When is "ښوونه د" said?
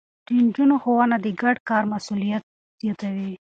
0.83-1.27